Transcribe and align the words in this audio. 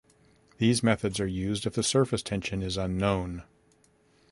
These 0.57 0.81
methods 0.81 1.19
are 1.19 1.27
used 1.27 1.67
if 1.67 1.73
the 1.75 1.83
surface 1.83 2.23
tension 2.23 2.63
is 2.63 2.75
unknown. 2.75 3.43